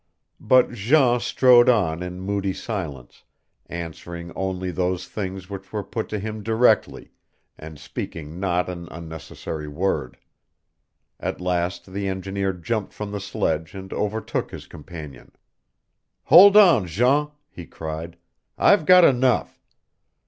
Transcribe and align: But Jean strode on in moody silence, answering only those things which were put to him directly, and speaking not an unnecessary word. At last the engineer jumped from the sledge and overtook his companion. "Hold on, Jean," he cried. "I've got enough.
But 0.39 0.71
Jean 0.71 1.19
strode 1.19 1.69
on 1.69 2.01
in 2.01 2.21
moody 2.21 2.53
silence, 2.53 3.23
answering 3.67 4.31
only 4.35 4.71
those 4.71 5.07
things 5.07 5.47
which 5.47 5.71
were 5.71 5.83
put 5.83 6.09
to 6.09 6.17
him 6.17 6.41
directly, 6.41 7.11
and 7.55 7.77
speaking 7.77 8.39
not 8.39 8.67
an 8.67 8.87
unnecessary 8.89 9.67
word. 9.67 10.17
At 11.19 11.39
last 11.39 11.93
the 11.93 12.07
engineer 12.07 12.51
jumped 12.51 12.93
from 12.93 13.11
the 13.11 13.19
sledge 13.21 13.75
and 13.75 13.93
overtook 13.93 14.49
his 14.49 14.65
companion. 14.65 15.33
"Hold 16.23 16.57
on, 16.57 16.87
Jean," 16.87 17.29
he 17.47 17.67
cried. 17.67 18.17
"I've 18.57 18.87
got 18.87 19.03
enough. 19.03 19.61